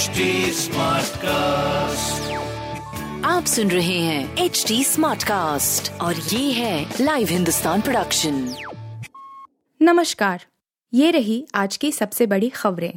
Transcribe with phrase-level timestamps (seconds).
[0.00, 0.06] HD
[1.16, 2.32] cast
[3.24, 8.54] आप सुन रहे हैं एच डी स्मार्ट कास्ट और ये है लाइव हिंदुस्तान प्रोडक्शन
[9.82, 10.44] नमस्कार
[10.94, 12.92] ये रही आज की सबसे बड़ी खबरें।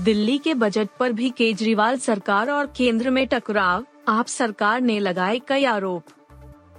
[0.00, 5.40] दिल्ली के बजट पर भी केजरीवाल सरकार और केंद्र में टकराव आप सरकार ने लगाए
[5.48, 6.04] कई आरोप।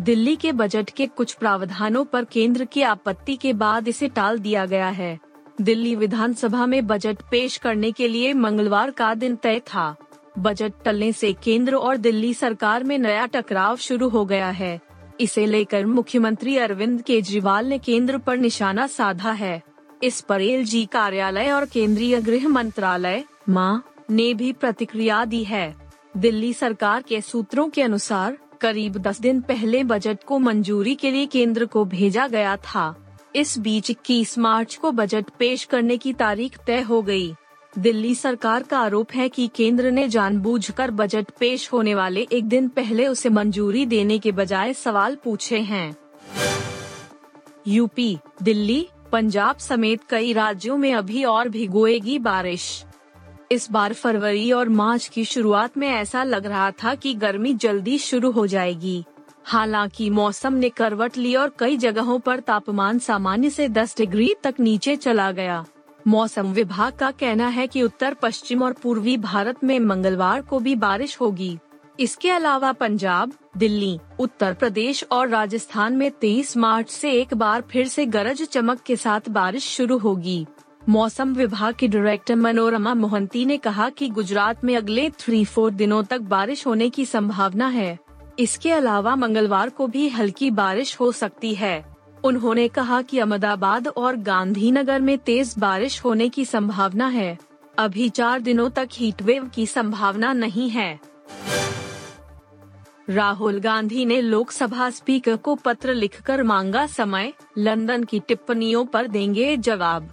[0.00, 4.66] दिल्ली के बजट के कुछ प्रावधानों पर केंद्र की आपत्ति के बाद इसे टाल दिया
[4.66, 5.18] गया है।
[5.60, 9.96] दिल्ली विधानसभा में बजट पेश करने के लिए मंगलवार का दिन तय था।
[10.38, 14.80] बजट टलने से केंद्र और दिल्ली सरकार में नया टकराव शुरू हो गया है।
[15.20, 19.62] इसे लेकर मुख्यमंत्री अरविंद केजरीवाल ने केंद्र पर निशाना साधा है।
[20.02, 25.76] इस पर एल जी कार्यालय और केंद्रीय गृह मंत्रालय, माँ, ने भी प्रतिक्रिया दी है।
[26.16, 31.26] दिल्ली सरकार के सूत्रों के अनुसार, करीब 10 दिन पहले बजट को मंजूरी के लिए
[31.26, 33.03] केंद्र को भेजा गया था।
[33.36, 37.34] इस बीच इक्कीस मार्च को बजट पेश करने की तारीख तय हो गई।
[37.78, 42.68] दिल्ली सरकार का आरोप है कि केंद्र ने जानबूझकर बजट पेश होने वाले एक दिन
[42.68, 45.96] पहले उसे मंजूरी देने के बजाय सवाल पूछे हैं।
[47.68, 52.84] यूपी, दिल्ली, पंजाब समेत कई राज्यों में अभी और भिगोएगी बारिश।
[53.52, 57.98] इस बार फरवरी और मार्च की शुरुआत में ऐसा लग रहा था कि गर्मी जल्दी
[57.98, 59.04] शुरू हो जाएगी।
[59.46, 64.54] हालाँकि मौसम ने करवट ली और कई जगहों पर तापमान सामान्य से 10 डिग्री तक
[64.60, 65.64] नीचे चला गया।
[66.06, 70.74] मौसम विभाग का कहना है कि उत्तर, पश्चिम और पूर्वी भारत में मंगलवार को भी
[70.74, 71.58] बारिश होगी।
[72.00, 77.88] इसके अलावा पंजाब, दिल्ली, उत्तर प्रदेश और राजस्थान में 23 मार्च से एक बार फिर
[77.88, 80.46] से गरज चमक के साथ बारिश शुरू होगी।
[80.88, 86.02] मौसम विभाग की डायरेक्टर मनोरमा मोहंती ने कहा कि गुजरात में अगले थ्री फोर दिनों
[86.04, 87.98] तक बारिश होने की संभावना है।
[88.38, 94.16] इसके अलावा मंगलवार को भी हल्की बारिश हो सकती है। उन्होंने कहा कि अहमदाबाद और
[94.16, 97.38] गांधीनगर में तेज बारिश होने की संभावना है।
[97.78, 101.00] अभी चार दिनों तक हीटवेव की संभावना नहीं है।
[103.08, 109.56] राहुल गांधी ने लोकसभा स्पीकर को पत्र लिखकर मांगा समय, लंदन की टिप्पणियों पर देंगे
[109.56, 110.10] जवाब।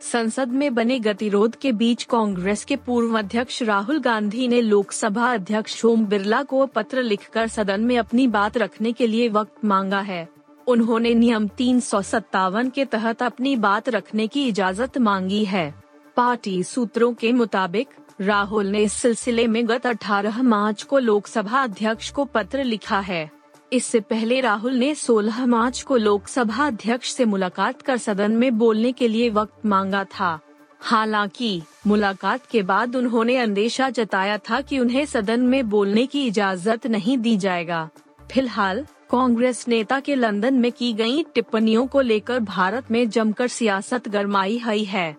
[0.00, 5.84] संसद में बने गतिरोध के बीच कांग्रेस के पूर्व अध्यक्ष राहुल गांधी ने लोकसभा अध्यक्ष
[5.84, 10.28] ओम बिरला को पत्र लिखकर सदन में अपनी बात रखने के लिए वक्त मांगा है।
[10.66, 15.74] उन्होंने नियम तीन सौ सत्तावन के तहत अपनी बात रखने की इजाज़त मांगी है।
[16.16, 17.88] पार्टी सूत्रों के मुताबिक,
[18.20, 23.37] राहुल ने इस सिलसिले में गत 18 मार्च को लोकसभा अध्यक्ष को पत्र लिखा है।
[23.72, 28.92] इससे पहले राहुल ने 16 मार्च को लोकसभा अध्यक्ष से मुलाकात कर सदन में बोलने
[28.92, 30.40] के लिए वक्त मांगा था।
[30.80, 36.86] हालाँकि, मुलाकात के बाद उन्होंने अंदेशा जताया था कि उन्हें सदन में बोलने की इजाज़त
[36.86, 37.90] नहीं दी जाएगा।
[38.32, 44.08] फ़िलहाल, कांग्रेस नेता के लंदन में की गई टिप्पणियों को लेकर भारत में जमकर सियासत
[44.08, 45.16] गरमाई हुई है।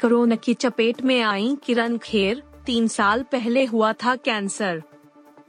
[0.00, 4.82] कोरोना की चपेट में आई किरण खेर, तीन साल पहले हुआ था कैंसर।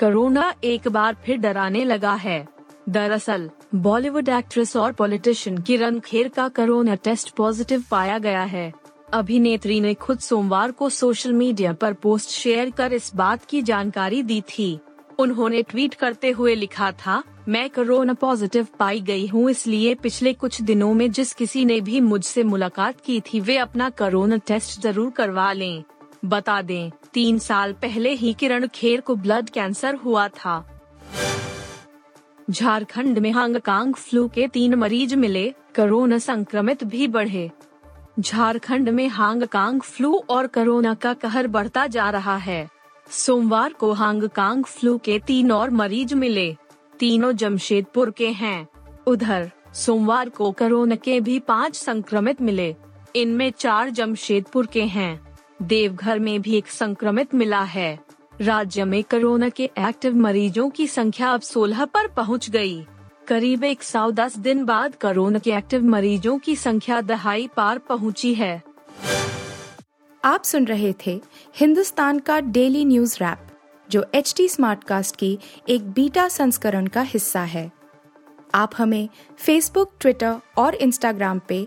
[0.00, 2.48] कोरोना एक बार फिर डराने लगा है।
[2.88, 8.72] दरअसल, बॉलीवुड एक्ट्रेस और पॉलिटिशियन किरण खेर का कोरोना टेस्ट पॉजिटिव पाया गया है।
[9.12, 14.22] अभिनेत्री ने खुद सोमवार को सोशल मीडिया पर पोस्ट शेयर कर इस बात की जानकारी
[14.22, 14.78] दी थी।
[15.18, 20.62] उन्होंने ट्वीट करते हुए लिखा था, मैं कोरोना पॉजिटिव पाई गई हूँ, इसलिए पिछले कुछ
[20.62, 25.10] दिनों में जिस किसी ने भी मुझसे मुलाकात की थी, वे अपना कोरोना टेस्ट ज़रूर
[25.10, 25.84] करवा लें।
[26.24, 30.80] बता दें तीन साल पहले ही किरण खेर को ब्लड कैंसर हुआ था।
[32.50, 37.50] झारखंड में हांगकांग फ्लू के तीन मरीज़ मिले, कोरोना संक्रमित भी बढ़े।
[38.20, 42.68] झारखंड में हांगकांग फ्लू और कोरोना का कहर बढ़ता जा रहा है।
[43.10, 46.56] सोमवार को हांगकांग फ्लू के तीन और मरीज़ मिले।
[46.98, 48.68] तीनों जमशेदपुर के हैं।
[49.06, 52.76] उधर, सोमवार को कोरोना के भी पाँच संक्रमित मिले।
[53.16, 57.98] इनमें चार जमशेदपुर के हैं। देवघर में भी एक संक्रमित मिला है।
[58.40, 62.86] राज्य में कोरोना के एक्टिव मरीजों की संख्या अब 16 पर पहुँच गई।
[63.28, 68.34] करीब एक सौ दस दिन बाद कोरोना के एक्टिव मरीजों की संख्या दहाई पार पहुँची
[68.34, 68.62] है।
[70.24, 71.22] आप सुन रहे थे
[71.56, 73.38] हिंदुस्तान का डेली न्यूज़ रैप,
[73.90, 77.72] जो एच टी कास्ट की एक बीटा संस्करण का हिस्सा है।
[78.54, 79.08] आप हमें
[79.38, 81.66] फेसबुक ट्विटर और इंस्टाग्राम पे